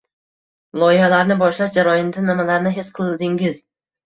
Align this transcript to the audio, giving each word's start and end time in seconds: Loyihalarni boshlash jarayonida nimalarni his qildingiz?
Loyihalarni 0.83 1.37
boshlash 1.41 1.75
jarayonida 1.75 2.25
nimalarni 2.31 2.73
his 2.79 2.91
qildingiz? 2.97 3.63